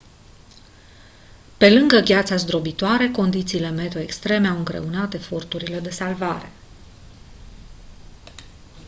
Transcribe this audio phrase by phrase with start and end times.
[1.57, 6.51] pe lângă gheața zdrobitoare condițiile meteo extreme au îngreunat eforturile de salvare